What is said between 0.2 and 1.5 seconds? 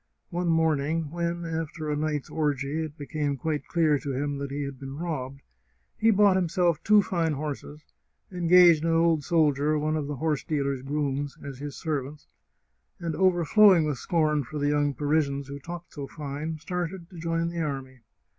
One morning, when,